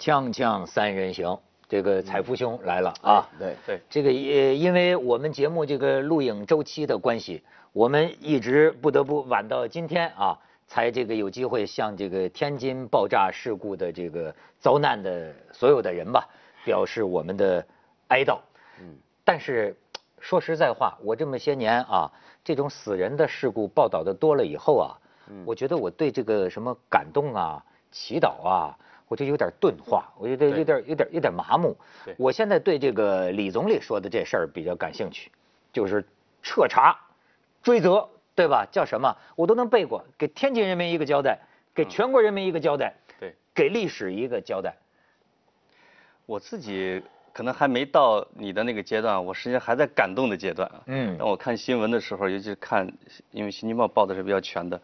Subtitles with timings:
[0.00, 3.28] 锵锵三人行，这个采福兄来了啊！
[3.38, 7.44] 对对，这个也因为我们节目这个录影周期的关系，
[7.74, 16.26] 我们一直不得不晚到今天啊，才这个有机会向这个天津爆炸事故的这个遭难的所有的人吧，
[16.64, 17.62] 表示我们的
[18.08, 18.38] 哀悼。
[18.80, 19.76] 嗯，但是
[20.18, 22.10] 说实在话，我这么些年啊，
[22.42, 24.96] 这种死人的事故报道的多了以后啊，
[25.44, 27.62] 我觉得我对这个什么感动啊、
[27.92, 28.78] 祈祷啊。
[29.10, 31.76] 我就有点钝化，我觉得有点有点有点麻木。
[32.16, 35.32] 我现在对这个李总理说的这事儿比较感兴趣，
[35.72, 36.06] 就是
[36.44, 36.96] 彻查、
[37.60, 38.64] 追责，对吧？
[38.70, 39.12] 叫什么？
[39.34, 40.04] 我都能背过。
[40.16, 41.40] 给天津人民一个交代，
[41.74, 44.76] 给全国人民一个交代，对，给历史一个交代。
[46.24, 50.82] 我自己可能还没到你的那个阶段，我实际上还在感动的阶段啊。
[50.86, 51.18] 嗯。
[51.18, 52.86] 当我看新闻的时候，尤其是看，
[53.32, 54.80] 因为《新京报》报的是比较全的，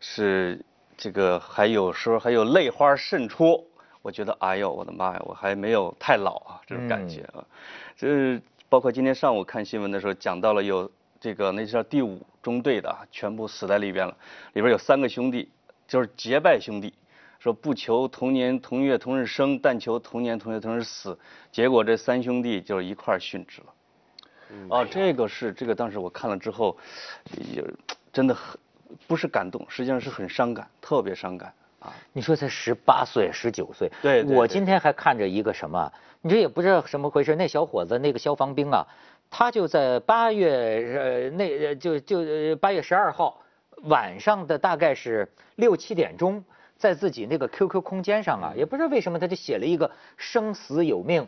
[0.00, 0.60] 是。
[1.00, 3.64] 这个还有时候还有泪花渗出，
[4.02, 7.44] 我觉得哎呦我的妈呀，我还没有太老啊，这种感觉啊，
[7.96, 10.90] 就是包括今天上午看新闻的时候讲到了有
[11.20, 14.16] 这个那叫第五中队的全部死在里边了，
[14.52, 15.48] 里边有三个兄弟，
[15.86, 16.94] 就是结拜兄弟，
[17.38, 21.18] 说不求同年同月同日生，但求同年同月同日死，
[21.50, 23.74] 结果这三兄弟就是一块殉职了。
[24.70, 26.76] 哦，这个是这个当时我看了之后，
[27.52, 27.64] 也
[28.12, 28.58] 真的很。
[29.06, 31.94] 不是感动，实际上是很伤感，特别伤感啊！
[32.12, 37.36] 你说才十八岁、十九岁，对，我今天还看着一个什么，你这也不知道什么回事。
[37.36, 38.84] 那小伙子，那个消防兵啊，
[39.30, 40.50] 他就在八月
[40.98, 43.40] 呃那就就八月十二号
[43.84, 46.44] 晚上的大概是六七点钟，
[46.76, 51.26] 在自己那个 QQ 空间上啊，也不知道为什么他就写了一个“生死有命，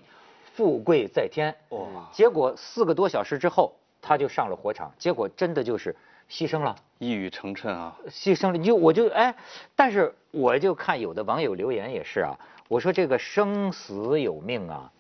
[0.55, 1.55] 富贵在天”。
[1.71, 5.95] 哦，结果四个多小时之后，他就上了火场，结果真的就是。
[6.31, 7.99] 牺牲了，一语成谶啊！
[8.09, 9.35] 牺牲了，你就我就哎，
[9.75, 14.93] 但是我就看有的网友留言也是啊，我说这个生死有命啊，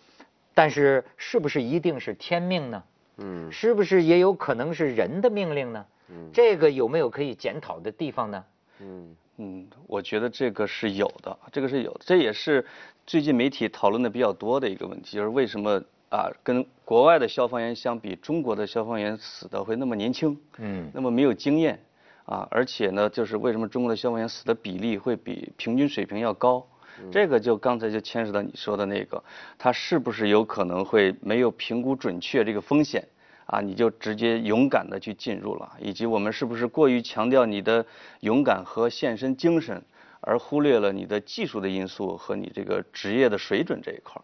[0.54, 2.82] 但是是不是一定是天命呢？
[3.18, 5.86] 嗯，是不是也有可能是人的命令呢？
[6.08, 8.44] 嗯，这个有没有可以检讨的地方呢？
[8.80, 12.66] 嗯嗯，我觉得这个是有的，这个是有的，这也是
[13.06, 15.80] 最近媒体讨论的比较多的一个问题，就是为什么。
[16.10, 21.80] 啊，跟国外的消防员相比，中国的消防员死的会那么年轻，嗯，那么没有经验，
[22.26, 26.66] 啊，而且呢，就是为什么中国的消防员死的比例会比平均水平要高？
[27.12, 29.22] 这个就刚才就牵扯到你说的那个，
[29.56, 33.06] 他是不是有可能会没有评估准确这个风险？
[33.46, 37.86] 啊，你就直接勇敢的去进入了，以及我们是不是过于强调你的
[38.20, 39.82] 勇敢和献身精神，
[40.20, 44.20] 而忽略了你的技术的因素和你这个职业的水准这一块？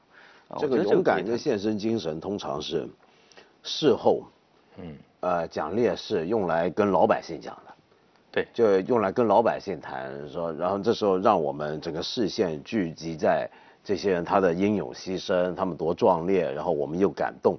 [0.58, 2.88] 这个勇敢跟献身精神通常是
[3.64, 4.22] 事后，
[4.76, 7.74] 嗯，呃，讲烈士用来跟老百姓讲的，
[8.30, 13.50] 对，就用来跟老百姓谈说，然后这时候让我们整个视线聚集在
[13.82, 17.58] 这些人他的英勇牺牲，他们多壮烈，然后我们又感动。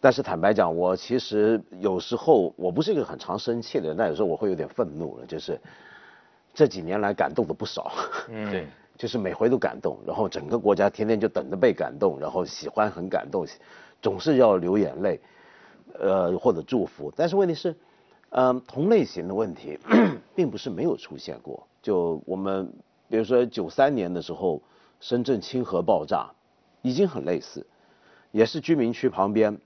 [0.00, 5.60] 但是坦白讲，我其实有时候我不是一个很常生气的人，但有时候我会有点愤怒了，就是
[6.52, 7.92] 这几年来感动的不少，
[8.28, 8.66] 嗯，对。
[8.98, 13.46] 就是每回都感动，然后整个国家天天就等着被感动，然后喜欢很感动，
[14.02, 15.20] 总是要流眼泪，
[16.00, 17.12] 呃或者祝福。
[17.14, 17.76] 但是问题是，
[18.30, 19.78] 嗯，同类型的问题
[20.34, 21.64] 并不是没有出现过。
[21.80, 22.68] 就我们
[23.08, 24.60] 比如说九三年的时候，
[24.98, 26.28] 深圳清河爆炸，
[26.82, 27.64] 已经很类似，
[28.32, 29.56] 也是居民区旁边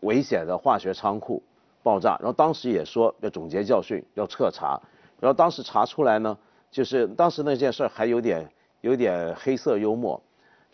[0.00, 1.40] 危险的化学仓库
[1.84, 4.82] 爆炸，然后当时也说要总结教训，要彻查，
[5.20, 6.36] 然后当时查出来呢，
[6.72, 8.50] 就是当时那件事还有点。
[8.82, 10.20] 有点黑色幽默，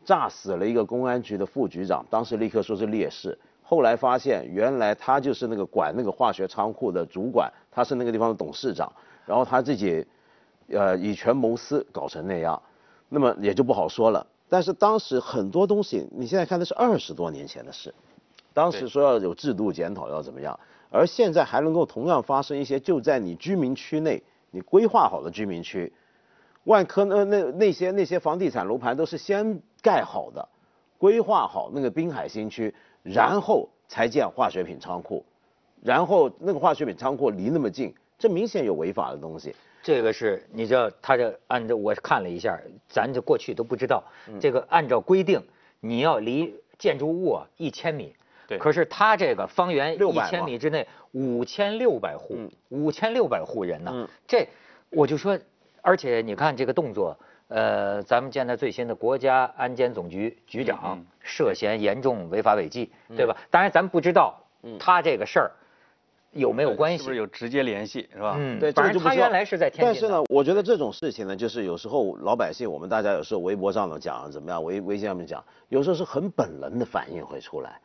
[0.05, 8.91] 炸死了一个公安局的副局长，当时立刻说是烈士，后来发现原来他就是那个管那个化学仓库的主管，他是那个地方的董事长，
[9.27, 10.05] 然后他自己，
[10.71, 12.61] 呃以权谋私搞成那样，
[13.11, 14.27] 那么也就不好说了。
[14.49, 17.95] 但是当时很多东西，你现在看的是二十多年前的事，
[18.55, 20.59] 当时说要有制度检讨要怎么样，
[20.91, 25.93] 而现在还能够同样发生一些就在你居民区内，你规划好的居民区。
[26.69, 30.47] 万科那那那些那些房地产楼盘都是先盖好的，
[30.99, 32.73] 规划好那个滨海新区，
[33.03, 35.25] 然后才建化学品仓库，
[35.83, 39.55] 然后那个化学品仓库离那么近，这明显有违法的东西。
[39.83, 44.05] 这个是你知道，他这按照我看了一下，咱这过去都不知道，
[44.39, 45.43] 这个按照规定
[45.81, 48.15] 你要离建筑物一千米，
[48.47, 52.37] 对，可是他这个方圆一千米之内五千六百户，
[52.69, 54.47] 五千六百户人呢，这
[54.91, 55.39] 我就说。
[55.83, 57.17] 而且你看这个动作，
[57.49, 63.37] 呃，咱们现在最新的国家安监总局局长涉嫌严重违法违纪，对吧？
[63.51, 64.39] 当然咱不知道
[64.79, 65.51] 他这个事儿
[66.33, 66.99] 有没有关系？
[66.99, 68.37] 是不是有直接联系，是吧？
[68.39, 69.85] 嗯，对，反正他原来是在天津。
[69.85, 77.81] 但是呢，我觉得这种事情呢，就是有时候老百姓，我们大家有时候微博上头讲怎么样，微微信上面讲，有时候是很本能的反应会出来，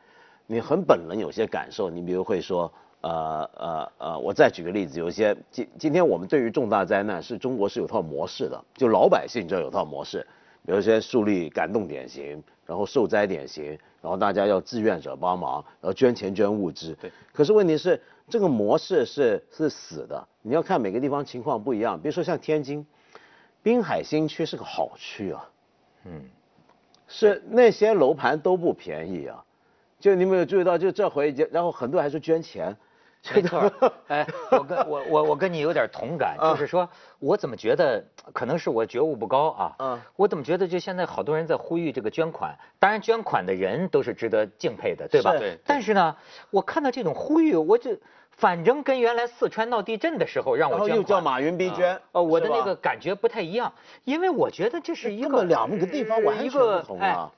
[0.46, 2.70] 你很本能有些感受，你比如会说，
[3.08, 10.26] 呃呃呃，我再举个例子，有些今今天我们对于重大灾难，是中国是有套模式的，就老百姓这有套模式，
[10.64, 16.96] 比如先树立感动典型，然后受灾典型，然后大家要志愿者帮忙，然后捐钱捐物资。
[17.00, 17.12] 对。
[17.32, 18.00] 可是问题是。
[18.26, 22.00] 这个模式是是死的，你要看每个地方情况不一样。
[22.00, 22.86] 比如说像天津，
[23.62, 25.50] 滨海新区是个好区啊，
[26.06, 26.22] 嗯，
[27.06, 29.44] 是那些楼盘都不便宜啊。
[30.00, 32.74] 就你没有注意到，就这回，然后很多人还说捐钱。
[33.32, 33.72] 没错，
[34.08, 36.88] 哎，我跟我我我跟你有点同感，就是说，
[37.18, 39.74] 我怎么觉得可能是我觉悟不高啊？
[39.78, 45.30] 嗯，我怎么觉得就现在好多人在呼吁这个捐款，当然捐款的人都是值得敬佩的，对吧？
[45.38, 45.58] 对。
[45.64, 46.16] 但是呢，
[46.50, 47.96] 我看到这种呼吁，我就
[48.30, 53.72] 反正跟原来四川闹地震的时候让我捐款，又叫马云逼捐，哦，我的那个感觉不太一样，
[54.04, 57.32] 因为我觉得这是一个两个地方完全不同啊。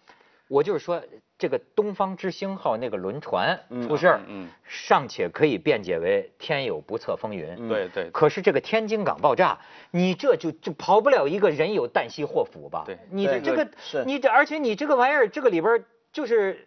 [0.49, 1.01] 我就是说。
[1.39, 4.21] 这个东方之星号那个轮船出事儿，
[4.65, 7.69] 尚且可以辩解为天有不测风云。
[7.69, 8.11] 对对。
[8.11, 9.59] 可是这个天津港爆炸，
[9.91, 12.85] 你这就就跑不了一个人有旦夕祸福吧？
[12.87, 12.99] 对。
[13.11, 13.69] 你的这个，
[14.07, 16.67] 你这而且你这个玩意儿，这个里边就是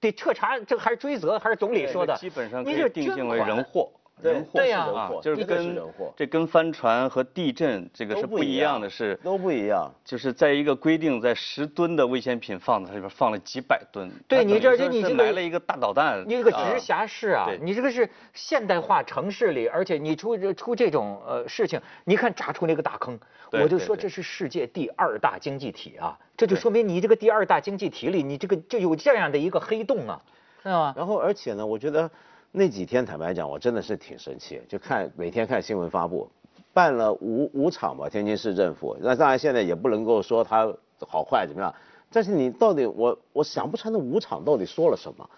[0.00, 2.14] 得彻查，这个还是追责，还是总理说的？
[2.16, 3.90] 基本上你就定性为人祸。
[4.22, 5.78] 人祸是人祸，就是跟
[6.16, 9.92] 这跟帆船和地震这个是不一样的，是都不一样。
[10.04, 23.18] 就是在一个规定在十吨的危险品放在它里边放了几百吨，对你这你这来了一个大导弹，你这个直辖市啊，你这个是现代化城市里，而且你出出这种呃事情，你看炸出那个大坑，
[23.52, 30.20] 我就说这是世界第二大经济体啊，这就说明你这个第二大经济体里，你这个就有这样的一个黑洞啊，
[30.62, 30.94] 知道吗？
[30.96, 32.10] 然后而且呢，我觉得。
[32.52, 36.28] 那几天坦白讲，我真的是挺生气，就看每天看新闻发布，
[36.72, 38.96] 办了五五场吧，天津市政府。
[39.00, 41.72] 那当然现在也不能够说他好坏怎么样，
[42.10, 45.30] 但是你到底我我想不出来那五场到底说了什么。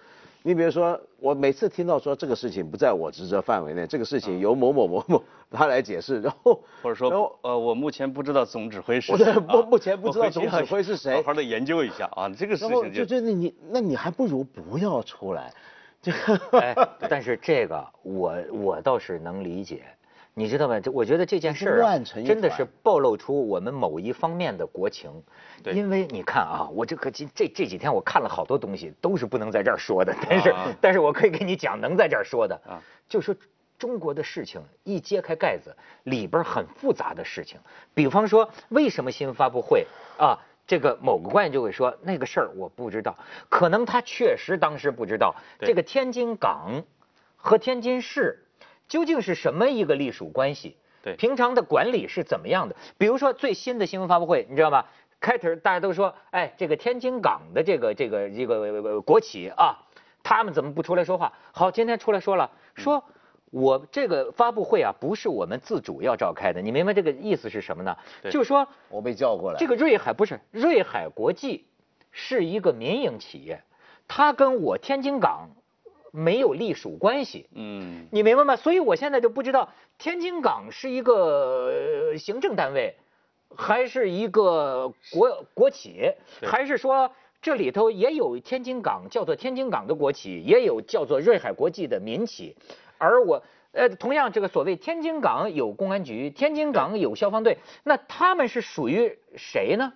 [0.44, 15.52] 你比如说，我每次听到说这个事情不在我职责范围内，这个事情由某某某某他来解释，然后 或者说呃我目前不知道总指挥是谁，目目前不知道总指挥是谁，好好的研究一下啊，这个事情就就那你那你还不如不要出来。
[16.60, 16.75] 哎，
[17.08, 19.84] 但是这个我我倒是能理解，
[20.34, 20.81] 你知道吗？
[20.81, 25.10] 这我觉得这件事儿真的是暴露出我们某一方面的国情。
[25.62, 33.37] 对，因为你看啊，我这可这这这几天我看了好多东西，都是不能在这儿说的，但是但是我可以跟你讲能在这儿说的啊，就是
[33.78, 35.75] 中国的事情一揭开盖子，
[36.05, 37.60] 里边很复杂的事情，
[37.94, 39.87] 比方说为什么新闻发布会
[40.19, 40.38] 啊？
[40.72, 43.14] 这个某个官员就会说那个事儿我不知道，
[43.50, 46.82] 可能他确实当时不知道这个天津港
[47.36, 48.46] 和天津市
[48.88, 52.74] 究竟是什么一个隶属关系，对，平常的管理是怎么样的？
[52.96, 54.86] 比如说最新的新闻发布会，你知道吗？
[55.20, 59.76] 开头大家都说，哎，这个天津港的这个这个这个国企啊，
[60.22, 61.34] 他们怎么不出来说话？
[61.52, 63.04] 好，今天出来说了，说。
[63.52, 67.94] 我这个发布会啊，不是我们自主要召开的，你明白这个意思是什么呢？
[68.31, 69.58] 就是说，我被叫过来。
[69.58, 71.66] 这个瑞海不是瑞海国际，
[72.10, 73.62] 是一个民营企业，
[74.08, 75.50] 它跟我天津港
[76.12, 77.46] 没有隶属关系。
[77.54, 78.56] 嗯，你明白吗？
[78.56, 82.96] 所以我现在就不知道天津港是一个行政单位，
[83.55, 86.10] 还是一个国国企，
[86.41, 87.12] 还是说
[87.43, 92.56] 这里头也有天津港叫做天津港的国企，也有叫做瑞海国际的民企。
[93.02, 93.42] 而我，
[93.72, 99.92] 呃，同样这个所谓天津港有公安局，天津港有消防队，那他们是属于谁呢？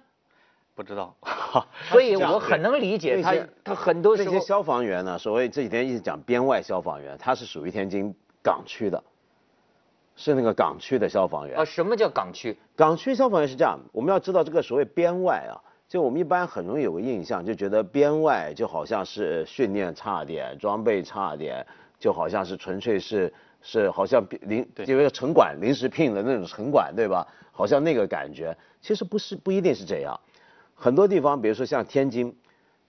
[0.75, 1.15] 不知道，
[1.89, 3.35] 所以我很能理解他，
[3.65, 9.03] 他很多这些消防员呢，所谓这几天一直讲边外消防员，他是属于天津港区的，
[10.17, 11.57] 是那个港区的消防员。
[11.57, 12.57] 啊，什么叫港区？
[12.75, 15.57] 港区消防员是这样，我们要知道这个所谓边外啊，
[15.89, 21.67] 就我们一般很容易有个印象，就觉得边外就好像是训练差点，装备差点。
[21.99, 27.27] 就好像是纯粹是是好像临因为城管临时聘的那种城管对吧？
[27.53, 30.21] 好像那个感觉，其实不是不一定是这样。
[30.75, 32.37] 很多地方，比如说像天津，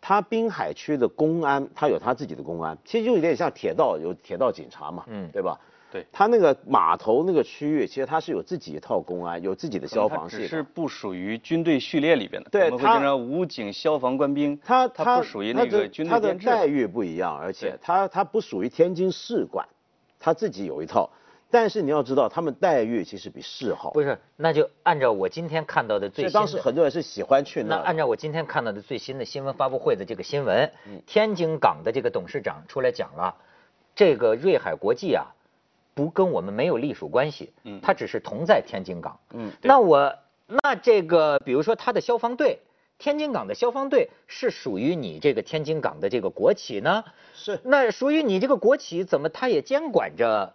[0.01, 5.57] 它滨海区的公安，它有它自己的公安，其实就有点像铁道有铁道警察嘛，嗯，对吧？
[5.91, 10.47] 对，它那个码头那个区域，其实它是有自己一套公安，有自己的消防系统。
[10.47, 12.49] 是不属于军队序列里边的。
[12.49, 14.59] 对，我们会经常武警、消防官兵。
[14.63, 16.45] 它它不属于那个军队编制。
[16.45, 19.65] 它的待遇不一样，而且它它不属于天津市管，
[20.19, 21.09] 它自己有一套。
[21.49, 23.91] 但是你要知道，他们待遇其实比市好。
[23.91, 26.33] 不是，那就按照我今天看到的最新。
[26.33, 27.77] 当时很多人是喜欢去那。
[27.77, 30.69] 那按照我今天看到的最新的新闻发布会的这个新闻，
[31.05, 33.33] 天津港的这个董事长出来讲了，
[33.95, 35.25] 这个瑞海国际啊。
[35.97, 40.13] 不跟我们没有隶属关系，嗯，它只是同在天津港，嗯，那我
[40.45, 42.59] 那这个比如说它的消防队，
[42.99, 47.03] 天津港的消防队是属于你这个天津港的这个国企呢？
[47.33, 50.53] 是，那属于你这个国企，怎么它也监管着？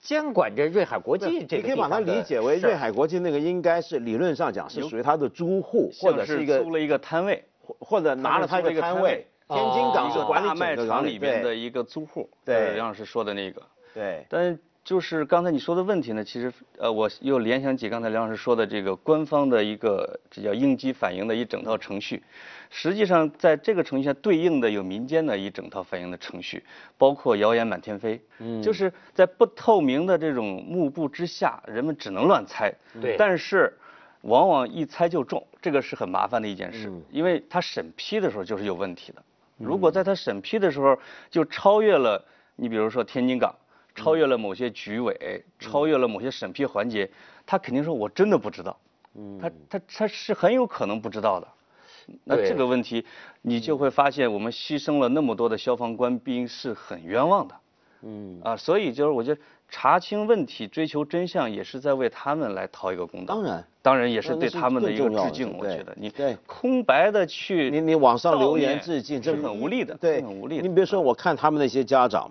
[0.00, 7.44] 监管着瑞海国际这个你可以把它理解为瑞海国际那个应该是理论上讲是属于他的租户，或者是一个租了一个摊位，
[7.80, 9.26] 或者拿了他一个摊位。
[9.48, 13.62] 天津港是管理大卖场里边的一个租户，对，杨老师说的那个，
[13.94, 14.24] 对。
[14.28, 22.22] 但就是刚才你说的问题呢，其实呃，我又联想起刚才梁老师说的这个官方的一个这叫应激反应的一整套程序。
[22.70, 26.64] 实际上，在这个程序下对应的有民间的一整套反应的程序，
[26.96, 33.74] 包括谣言满天飞，嗯，就是在不透明的这种幕布之下，人们只能乱猜，对，但是
[34.22, 39.22] 往往一猜就中，这个是很麻烦的一件事，因为他审批的时候就是有问题的，
[39.58, 40.98] 如果在他审批的时候
[41.30, 42.22] 就超越了，
[42.56, 43.54] 你比如说天津港，
[43.98, 47.10] 超越了某些局委，超越了某些审批环节，
[47.44, 48.78] 他肯定说我真的不知道，
[49.14, 51.48] 嗯，他他他是很有可能不知道的。
[52.24, 53.04] 那这个问题，
[53.42, 57.54] 你就会发现我们牺牲了那么多的消防官兵是很冤枉的，
[58.02, 58.40] 嗯。
[58.42, 63.34] 啊，所以就是我觉得查清问题、追求真相也是在为他们来讨一个公道。
[63.34, 65.58] 当然，当然也是对他们的一个致敬。
[65.58, 65.94] 我觉得。
[65.98, 66.10] 你
[66.46, 70.62] 空白的去你你网上留言致敬，这是很无力的，对，很无力。
[70.62, 72.30] 你比如说，我看他们那些家长，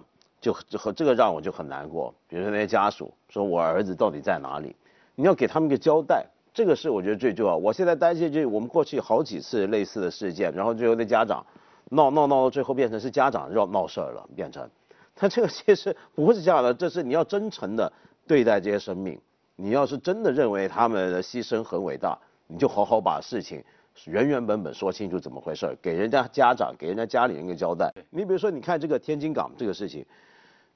[0.54, 2.14] 就和这个让我就很难过。
[2.28, 4.76] 比如说那些家属，说我儿子到底在哪里？
[5.16, 6.26] 你要给他们一个交代。
[6.54, 7.56] 这个是我觉得最重要。
[7.56, 11.46] 我现在担心就是我们过去好几次类似的事件，然后最后那家长
[11.92, 14.68] 闹闹闹到最后变成是家长要闹事儿了，变成。
[15.16, 17.94] 他这个其实不是这样的，这是你要真诚的
[18.26, 19.20] 对待这些生命。
[19.56, 23.64] 你要是真的认为他们的牺牲很伟大，你就好好把事情
[24.06, 27.94] 原原本本说清楚怎么回事，给人家家长给人家家里人一个交代。
[28.10, 30.04] 你比如说，你看这个天津港这个事情，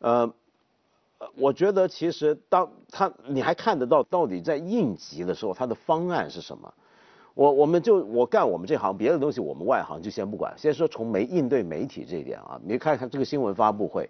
[0.02, 0.34] 呃。
[1.36, 6.74] 我觉得其实当他你还看得到到底在应急的时候他的方案是什么？
[7.36, 14.10] 我我们就我干我们这行，别的东西我们外行就先不管，先说从媒应对媒体这一点啊，你看看这个新闻发布会，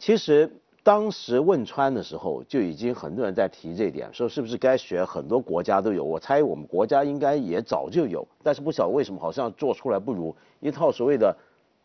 [0.00, 11.36] 其实当时汶川的时候就已经很多人在提这一点，说是不是该学很多国家都有，我猜我们国家应该也早就有，但是不晓得为什么好像做出来不如一套所谓的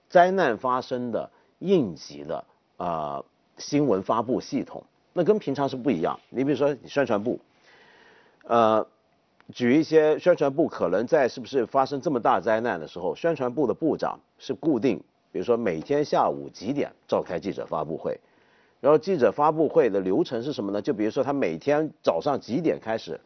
[0.09, 2.43] 灾难发生的应急的
[2.77, 3.23] 啊。
[3.57, 6.19] 新闻发布系统，那跟平常是不一样。
[6.29, 7.39] 你比如说，你宣传部，
[8.43, 8.85] 呃，
[9.53, 15.01] 举一些宣传部可能在是不是发生这么大灾难的时候，宣传部的部长是固定，
[15.31, 18.19] 比如说每天下午几点召开记者发布会，
[18.81, 20.81] 然后记者发布会的流程是什么呢？
[20.81, 23.17] 就比如说他每天早上几点开始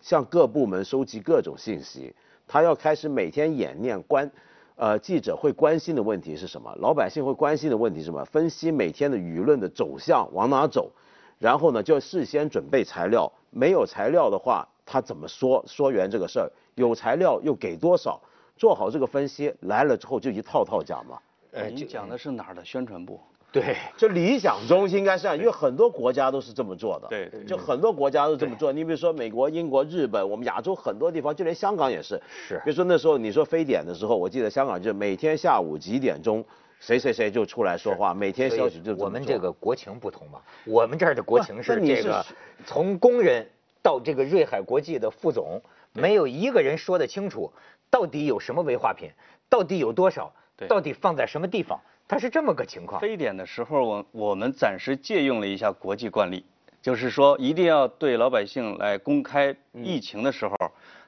[0.00, 2.12] 向各部门收集各种信息，
[2.48, 4.28] 他要开始每天演练关。
[4.76, 6.74] 呃，记者会关心的问题是什么？
[6.80, 8.22] 老百姓会关心的问题是什么？
[8.26, 10.90] 分析每天的舆论的走向往哪走，
[11.38, 13.32] 然后呢，就事先准备材料。
[13.50, 16.52] 没有材料的话，他怎么说说圆这个事儿？
[16.74, 18.20] 有材料又给多少？
[18.58, 21.18] 做好这个分析，来了之后就一套套讲嘛。
[21.54, 23.18] 哎，你讲的是哪儿的宣传部？
[23.60, 27.08] 对，就理想中应该是这样，因为很多国家都是这么做的。
[27.08, 28.72] 对对，就很多国家都这么做。
[28.72, 32.20] 你比如说美国、英国、日本，我们亚洲很多地方，就连香港也是。
[32.48, 32.60] 是。
[32.64, 36.44] 比如说那时候你说非典的时候，我记得香港就每天下午几点钟，
[36.80, 42.24] 谁谁谁就出来说话，每天消息就我们这个国情不同嘛，我们这儿的国情是这个，
[42.64, 43.46] 从工人
[43.82, 47.50] 到这个瑞海国际的副总，没有一个人说得清楚，
[47.88, 49.08] 到底有什么危化品，
[49.48, 50.32] 到底有多少，
[50.68, 51.80] 到底放在什么地方。
[52.08, 53.00] 它是这么个情况。
[53.00, 56.44] 非典的时候，我我们暂时借用了一下国际惯例，
[56.80, 60.56] 就是说一定要对老百姓来公开疫情的时候，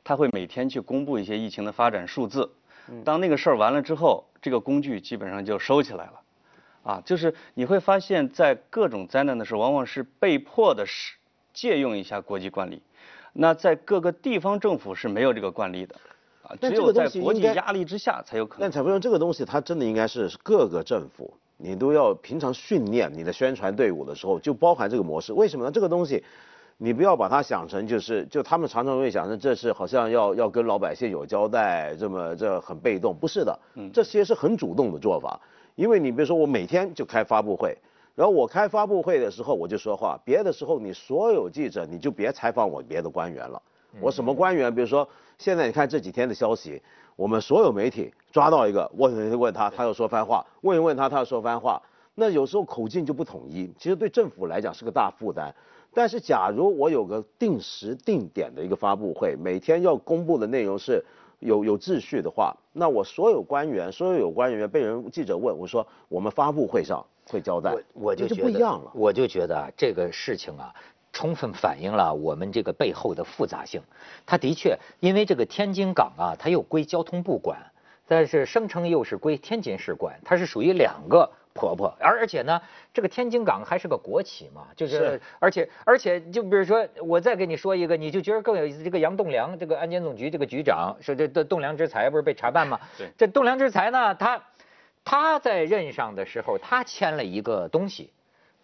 [0.03, 2.51] 他会每天去公布一些疫情的发展数字。
[3.05, 6.21] 当那个事儿完了之后，这个工具基本上就收起来了。
[6.83, 11.17] 啊，就是你会发现在各种灾难的时候，往往是被迫的是
[11.53, 12.81] 借用一下国际惯例。
[13.35, 15.95] 那在各个地方政府是没有这个惯例的。
[16.61, 18.61] 只有在国际压力之下才有可能。
[18.61, 25.33] 但采用这个东西，它真的应该是各个政府，你都要平常训练你的宣传队伍的时候，就包含这个模式。
[25.33, 25.71] 为什么呢？
[25.71, 26.23] 这个东西，
[26.77, 33.59] 你不要把它想成就是，就他们常常会想成这是好像要要跟老百姓有交代，这么这很被动，不是的。
[33.75, 33.91] 嗯。
[33.93, 35.41] 这些是很主动的做法，
[35.75, 37.77] 因为你比如说我每天就开发布会，
[38.15, 43.61] 然后我开发布会的时候我就说话，别的时候你所有记者你就别采访我别的官员了。
[44.01, 44.75] 我什么官员？
[44.75, 45.09] 比如说。
[45.41, 46.83] 现在你看这几天的消息，
[47.15, 51.81] 我们所有媒体抓到一个问问他，他又说番话；问一问他，他又说番话。
[52.17, 55.55] 那有时候口径就不统一，其实对政府来讲是个大负担。
[55.95, 61.05] 但是假如我有个定时定点的一个发布会，每天要公布的内容是
[61.39, 68.91] 有有秩序的话，那我所有官员，所有有关人员被人记者问，我说我们发布会上会交代，我就不一样了。
[68.93, 70.75] 我就觉得这个事情啊，
[71.19, 73.83] 充分反映了我们这个背后的复杂性。
[74.25, 77.59] 他的确，因为这个天津港啊，它又归交通部管，
[78.07, 81.29] 但是声称又是归天津市管，它是属于两个。
[81.55, 82.63] 婆婆，而而且呢，
[82.95, 88.85] 这个天津港还是个国企嘛，就是，而且而且就比如说，我再给你说一个，你就觉得更有意思。
[88.85, 92.79] 这个杨栋梁，这个安监总局这个局长，说这这栋梁之才不是被查办吗？
[92.97, 93.09] 对。
[93.19, 94.41] 这栋梁之才呢，他
[95.05, 98.13] 他在任上的时候，他签了一个东西，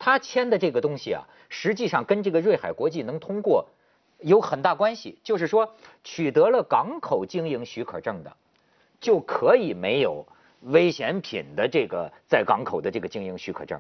[0.04, 3.70] 他签的这个东西啊，实际上跟这个瑞海国际能通过
[4.18, 8.37] 有很大关系，就是说取得了港口经营许可证的，
[9.00, 10.26] 就可以没有。
[10.61, 13.78] 危险品的这个在港口的这个经营许可证，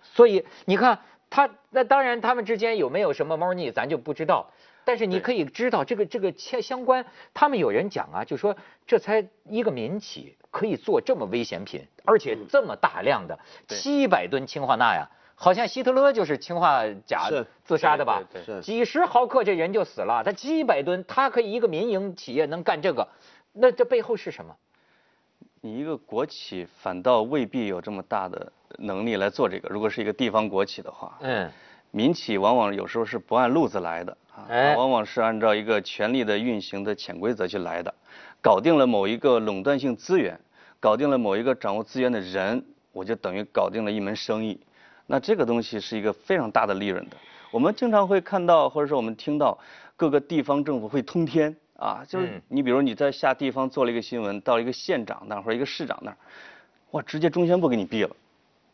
[0.00, 4.48] 所以你看他那当然他们之间有没有什么猫腻咱就不知道，
[4.84, 15.10] 但是你可以知道这个这个相相关，他们有人讲啊，就说这才一个民企可以做这么危险品，而且这么大量的七百吨氢化钠呀，
[15.42, 17.30] 好像希特勒就是氰化钾
[17.64, 18.22] 自杀的吧？
[18.60, 23.08] 几十毫克这人就死了，他几百吨，他可以一个民营企业能干这个，
[23.54, 24.54] 那这背后是什么？
[25.62, 29.70] 你一个国企反倒未必有这么大的能力来做这个。
[29.70, 31.50] 如果是一个地方国企的话，嗯，
[31.90, 34.44] 民企往往有时候是不按路子来的啊，
[34.76, 37.94] 往往是按照一个权力的运行的潜规则去来的。
[38.42, 40.38] 搞定了某一个垄断性资源，
[40.78, 44.60] 搞定了某一个掌握资源的人，我就等于搞定了一门生意。
[45.10, 47.16] 那这个东西是一个非常大的利润的。
[47.50, 49.58] 我们经常会看到，或者说我们听到
[49.96, 51.54] 各个地方政府会通天。
[51.74, 56.16] 啊，就是你比如你在下地方做了一个新闻，到一个县长那儿或者一个市长那儿，
[56.90, 58.14] 哇，直接中宣部给你毙了，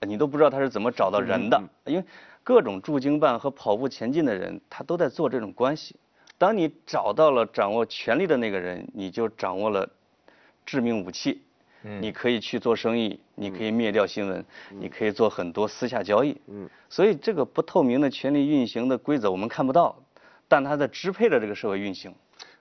[0.00, 2.04] 你都不知道他是怎么找到人的，因为
[2.42, 5.94] 各种驻京办和跑步前进的人，他都在做这种关系。
[6.36, 9.88] 当你找到了掌握权力的那个人，你就掌握了
[10.66, 11.40] 致命武器，
[12.00, 16.40] 你可以去做生意，你可以灭掉新闻，你可以做很多私下交易。
[16.48, 19.96] 嗯，所以这个不透明的权力运行的规则我们看不到，
[20.48, 22.14] 但它在支配着这个社会运行。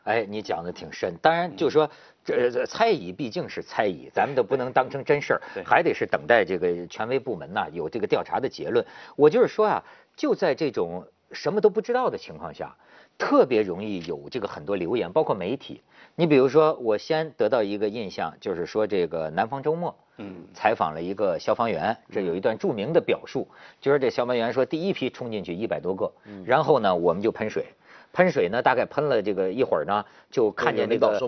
[0.04, 1.90] 哎，你讲的挺深，当然就是说，
[2.24, 8.86] 这猜疑毕竟是猜疑，咱们都不能当成真事儿，还得是等待这个权威部门呐有这个调查的结论。
[9.16, 9.84] 我就是说啊，
[10.16, 12.76] 就在这种什么都不知道的情况下，
[13.18, 15.82] 特别容易有这个很多留言，包括媒体。
[16.16, 23.48] 你比如说，我先得到一个印象，就是说这个南方周末，嗯，采访了一个消防员，这有一段著名的表述，
[23.82, 26.12] 就是这消防员说，第一批冲进去一百多个，
[26.46, 27.66] 然后呢，我们就喷水。
[28.14, 31.20] 喷水呢，大概喷了这个一会儿呢，就看见那个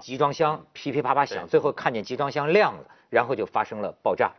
[0.00, 4.32] 集装箱噼噼啪啪响，最后看见集装箱亮了，然后就发生了爆炸。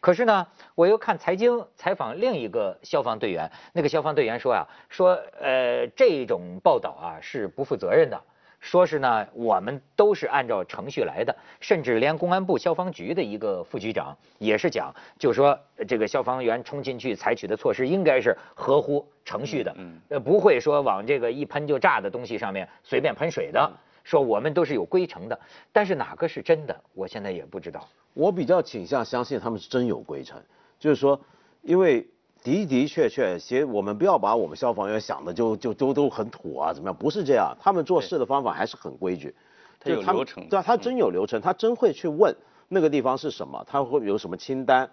[0.00, 8.20] 可是呢，我又看财经采访另一个消防队员，那个消防队员说呀，说呃这种报道啊是不负责任的。
[8.58, 15.56] 说是呢，我们都是按照程序来的，甚至连公安部消防局的一个副局长也是讲，就说
[15.86, 19.76] 这个消防员冲进去采取的措施应该是合乎程序的，
[20.08, 23.70] 呃，不会说往这个一喷就炸的东西上面随便喷水的。
[24.06, 25.38] 说我们都是有规程的，
[25.72, 27.86] 但是哪个是真的，我现在也不知道。
[28.14, 30.40] 我比较倾向相信他们是真有规程，
[30.78, 31.20] 就是说，
[31.62, 32.06] 因为。
[32.44, 36.96] 的的确确，其实我们不要把我们消防员想的就就都都很土啊，怎么样？
[36.96, 39.34] 不是这样，他们做事的方法还是很规矩。
[39.80, 40.48] 他有流程。
[40.48, 42.32] 对啊，他真有流程，他真会去问
[42.68, 44.88] 那个地方是什么，他会有什么清单，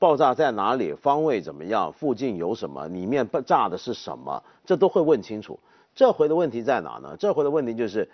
[0.00, 5.60] 爆炸在哪里，方位怎么样，附近有什么，里面爆炸的是什么，这都会问清楚。
[5.94, 7.16] 这回的问题在哪呢？
[7.20, 8.10] 这回的问题就是，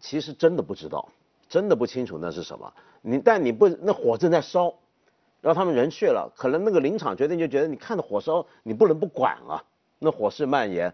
[0.00, 1.08] 其实真的不知道，
[1.48, 2.72] 真的不清楚那是什么。
[3.02, 4.74] 你但你不，那火正在烧。
[5.42, 9.62] 然后他们人去了，可能那个林场决定就觉得你看着火烧，你不能不管啊，
[10.00, 10.92] 那火势蔓延，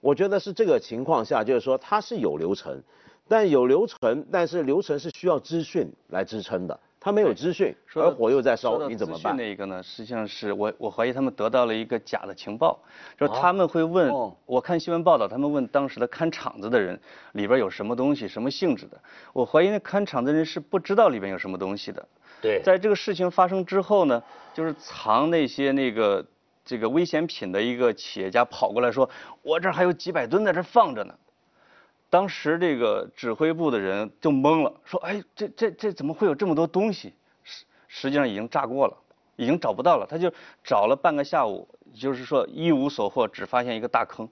[0.00, 2.82] 我觉得是这个情况下，就是说它是有流程，
[3.28, 9.34] 但有流程，但是流程是需要资讯来支撑的，它没有资讯，而火又在烧，你怎么办？
[9.34, 12.78] 那个呢，实际上是我我怀疑他们得到了一个假的情报，
[13.18, 14.12] 就是他们会问，
[14.44, 17.00] 我看新闻报道，他们问当时的看场子的人
[17.32, 19.00] 里边有什么东西，什么性质的，
[19.32, 22.06] 我怀疑那看场子人是不知道里边有什么东西的。
[22.42, 26.22] 对，在这个事情发生之后呢，就是藏那些那个
[26.66, 29.08] 这个危险品的一个企业家跑过来说，
[29.40, 31.14] 我这还有几百吨在这放着呢。
[32.10, 37.14] 当时这个指挥部的人就懵了，说，哎，这这这怎么会有这么多东西？
[37.44, 38.96] 实实际上已经炸过了，
[39.36, 40.06] 已经找不到了。
[40.10, 40.32] 他就
[40.64, 44.28] 找了半个下午，就是说一无所获，只发现一个大坑。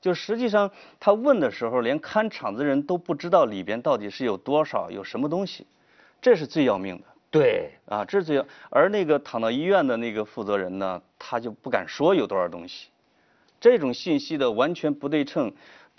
[0.00, 5.64] 就实际上他问的时候，连看场子人都不知道里边到底是有多少，有什么东西，
[6.20, 7.04] 这是最要命的。
[7.30, 12.88] 对，啊，这是最要，而那个躺到医院的那个负责人呢，他就不敢说有多少东西，
[13.60, 15.52] 这种信息的完全不对称，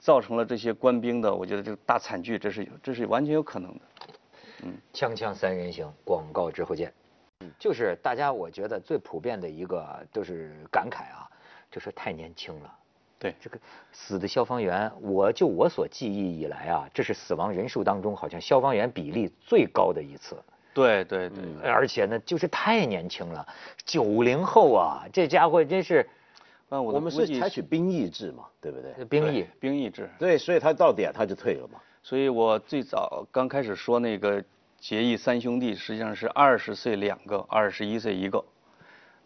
[0.03, 3.81] 造成了这些官兵的，我觉得这个大惨剧，这是这是完全有可能的。
[4.63, 6.93] 嗯，锵锵三人行，广告之后见。
[7.39, 11.25] 嗯，就是大家我觉得最普遍的一个就是感慨啊，
[11.71, 12.75] 就是太年轻了。
[13.17, 13.57] 对，这个
[13.93, 20.35] 死的消防员，我就我所记忆以来啊，这是死亡人数当中好像消防员比例最高的一次。
[20.73, 23.47] 对对对，而且呢，就是太年轻了，
[23.85, 26.05] 九零后啊，这家伙真是。
[26.81, 29.05] 我们是采取兵役制嘛，对不对？
[29.05, 30.09] 兵役，兵役制。
[30.17, 31.79] 对，所以他到点他就退了嘛。
[32.01, 34.43] 所以我最早刚开始说那个
[34.79, 38.43] 结义三兄弟，实际上是二十岁两个，二十一岁一个，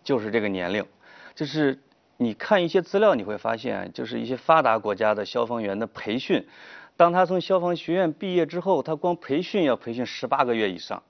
[0.04, 0.86] 就是这个年龄。
[1.34, 1.80] 就是
[2.18, 6.48] 你看一些资料，你会发现，就是一些发达国家的消防员的培训，
[6.96, 11.02] 当他从消防学院毕业之后，他光培训要培训十八个月以上。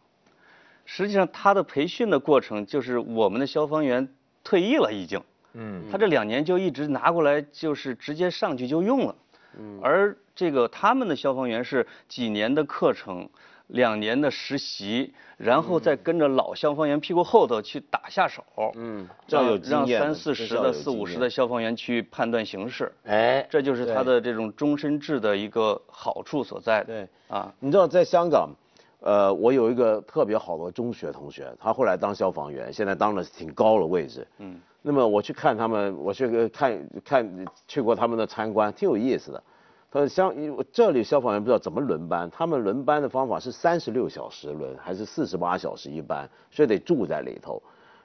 [0.85, 4.07] 实际上，他的培训的过程就是我们的消防员
[4.43, 5.21] 退役了已经。
[5.53, 9.15] 嗯，他这两年就一直拿过来，就是直接上去就用了。
[9.59, 13.27] 嗯，而这个他们的消防员是几年的课程，
[13.67, 18.43] 两年的实习，然后再跟着老消防员屁股后头去打下手。
[18.75, 22.91] 嗯，让让三四十的、四五十的消防员去判断形势。
[23.05, 26.83] 哎，这就是他的这种终身制的一个好处所在。
[26.83, 28.51] 对，啊，你知道在香港，
[28.99, 34.27] 呃，我有一个特别好的中学同学，他后来当消防员，现在当了挺高的位置。
[34.37, 34.59] 嗯。
[34.87, 39.43] 那么我去看他们，我去看看去过他们的参观，挺有意思的。
[39.91, 40.33] 他说像
[40.71, 47.61] 这里消防员不知道怎么轮班，他们轮班的方法是三十六小时轮还是四十八小时一班，所以得住在里头，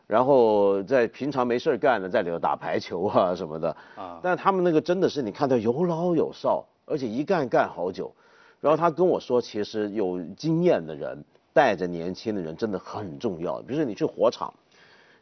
[0.08, 3.76] 然后在平常没事干的在里头打排球啊什么的。
[3.94, 4.18] 啊。
[4.20, 8.12] 但他们那个真的是你看到有老有少，而且一干干好久。
[8.60, 13.60] 然后他跟我说，其实有经验的人带着年轻的人真的很重要。
[13.62, 14.52] 比如说你去火场，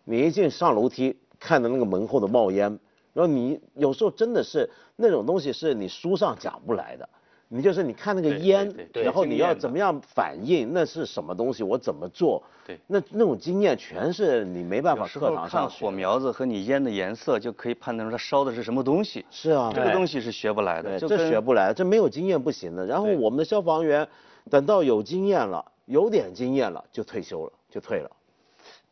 [0.04, 1.14] 你一进上楼梯。
[1.40, 2.78] 看到那个门后的冒烟，
[3.12, 7.08] 然后你有时候真的是那种东西是你书上讲不来的，
[7.48, 12.40] 你就是你看那个烟，然后你要怎么样反应，那是什么东西，我怎么做？
[12.66, 19.24] 对，那那种经验全是你没办法课堂上看火苗子和你烟的颜色就可以判断出它烧的是什么东西。
[19.30, 22.86] 是啊，这个东西是学不来的，这学不来，这没有经验不行的。
[22.86, 24.06] 然后我们的消防员
[24.48, 28.10] 等到有经验了，有点经验了就退休了，就退了。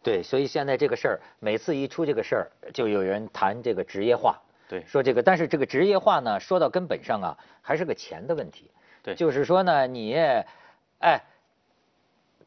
[0.03, 4.41] 对，所以现在这个事儿，每次一出这个事儿，就有人谈这个职业化。
[4.69, 8.71] 对，说这个，但是这个职业化呢，说到根本上啊，还是个钱的问题。
[9.03, 10.15] 对，就是说呢，你，
[11.01, 11.21] 哎，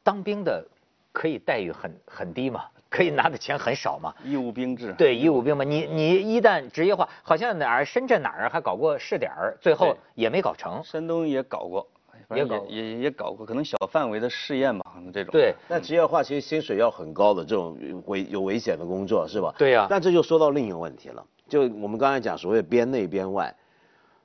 [0.04, 0.66] 当兵的
[1.12, 4.14] 可以待遇很很低嘛，可以拿的钱很少嘛。
[4.24, 4.94] 义务兵制。
[4.94, 10.84] 对，义务兵嘛，你你一旦职业化，好像哪儿深圳哪儿还搞过试点儿，最后也没搞成。
[10.84, 11.88] 山东也搞过。
[12.36, 15.32] 也搞也也搞过，可能小范围的试验吧，可能这种。
[15.32, 19.54] 对，那职业化其实薪水要很高的这种危有危险的工作是吧？
[19.58, 19.88] 对呀。
[19.90, 23.54] 但这就说到另一个问题了，就我们刚才讲所谓边内边外，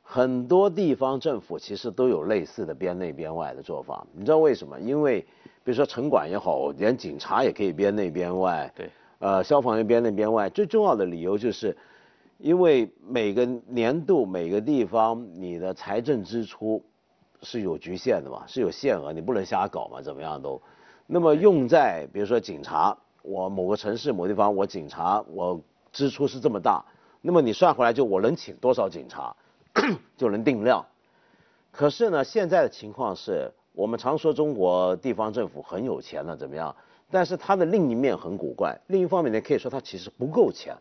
[0.03, 4.07] 很多地方政府其实都有类似的边内边外的做法。
[4.13, 4.79] 你知道为什么？
[4.79, 5.21] 因为
[5.65, 8.73] 比如说城管也好，连警察也可以边内边外。
[8.77, 8.89] 对。
[9.19, 11.75] 呃，消防员边内边外，最重要的理由就是，
[12.37, 16.85] 因为每个年度每个地方你的财政支出。
[17.43, 20.61] 是有局限的嘛，是有限额，你不能瞎搞嘛，怎么样都。
[21.07, 25.61] 那么用在比如说警察，我某个城市某地方我警察我
[25.93, 26.85] 支出是这么大，
[27.21, 29.37] 那么你算回来就我能请多少警察，
[30.17, 30.85] 就能定量。
[31.71, 36.75] 可是呢，现在的情况是我们常说中国地方政府很有钱了怎么样？
[37.11, 40.77] 但是它的另一面很古怪，另一方面呢可以说它其实不够钱，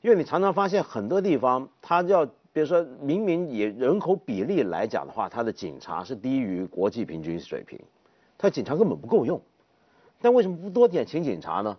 [0.00, 2.28] 因为你常常发现很多地方它要。
[2.56, 7.78] 比如说明明以人口比例来讲的话，他的警察是低于国际平均水平，
[8.38, 9.38] 他警察根本不够用。
[10.22, 11.76] 但为什么不多点请警察呢？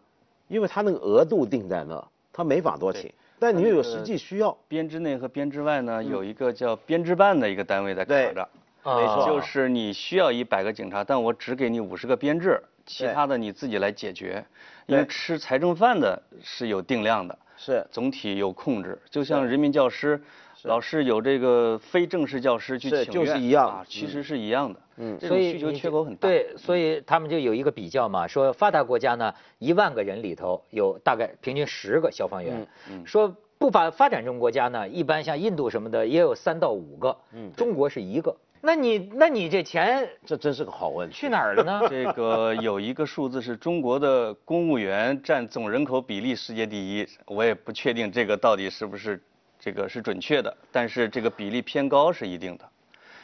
[0.48, 3.12] 因为他那个额度定在那，他没法多请。
[3.40, 4.56] 但你又有实际需要。
[4.68, 8.48] 编制内和编制外呢，有一个叫编制办的一个单位在卡着。
[8.84, 9.26] 没错。
[9.26, 14.46] 就是你需要一百个警察，但我只给你五十个编制，其他的你自己来解决。
[14.86, 17.36] 因为吃财政饭的是有定量的。
[17.58, 17.84] 是。
[17.90, 20.22] 总体有控制，就像人民教师。
[20.67, 24.80] 老师有这个非正式教师去请就是一样，其实是一样的。
[24.97, 26.27] 嗯，所以需求缺口很大。
[26.27, 32.67] 对，所以他们就有一个比较嘛，说发达国家呢，一万个人里头有大概平均十个消防员。
[32.91, 33.06] 嗯。
[33.06, 37.15] 说不发发展中国家呢，一般像印度什么的也有三到五个。
[37.34, 37.51] 嗯。
[37.56, 38.36] 中国是一个。
[38.60, 41.15] 那你那你这钱，这真是个好问题。
[41.15, 41.82] 去哪儿了呢？
[41.88, 49.21] 这个有一个数字是中国的公务员占总人口比例世界第一，我也不确定这个到底是不是。
[49.60, 52.65] 这个是准确的，但是这个比例偏高是一定的，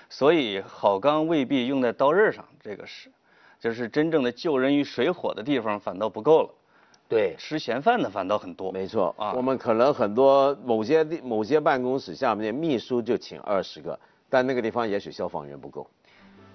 [0.09, 3.09] 所以好钢未必用在刀刃上，这个是，
[3.59, 6.49] 就是真正的救人于水火的地方反倒不够了。
[7.09, 8.71] 对，吃闲饭的反倒很多。
[8.71, 15.87] 没错啊，我们可能很多某些地某些办公室下面秘书就请二十个，但那个地方也许消防员不够。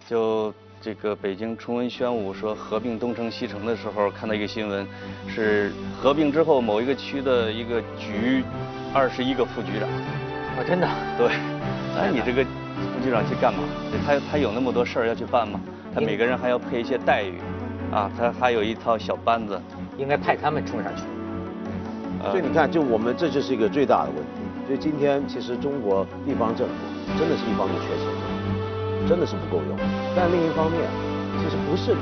[0.09, 4.89] 就这个北京崇文宣武说合并东城西城的时候，看到一个新闻，
[5.29, 8.43] 是合并之后某一个区的一个局，
[8.95, 9.89] 二十一个副局长。
[9.89, 10.89] 啊，真的？
[11.17, 11.31] 对。
[11.95, 13.61] 那你这个副局长去干嘛？
[14.07, 15.61] 他他有那么多事儿要去办吗？
[15.95, 17.39] 他每个人还要配一些待遇，
[17.91, 19.61] 啊，他还有一套小班子，
[19.97, 21.03] 应该派他们冲上去。
[22.31, 24.43] 所以你看，就我们这就是一个最大的问题。
[24.67, 26.75] 所以今天其实中国地方政府
[27.19, 29.79] 真的是一方面缺钱，真的是不够用。
[30.15, 30.83] 但另一方面，
[31.39, 31.95] 其实不是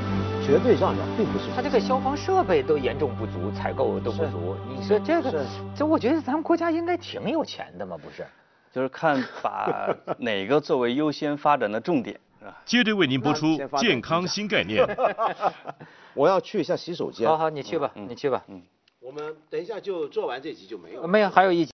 [0.47, 1.51] 绝对上涨，并不是。
[1.53, 4.55] 他这个消防设备都严重不足，采购都不足。
[4.65, 8.25] 你说这个，这我觉得咱们国家应该挺有钱的嘛，不是？
[8.71, 12.17] 就是看把哪个作为优先发展的重点。
[12.63, 14.87] 接着为您播出健康新概念。
[16.15, 17.27] 我要去一下洗手间。
[17.27, 18.41] 好好，你去吧，你去吧。
[18.47, 18.61] 嗯。
[19.01, 21.05] 我们等一下就做完这集就没有。
[21.05, 21.73] 没有，还有一集。